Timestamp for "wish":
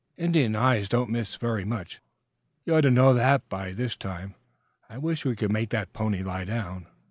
4.97-5.25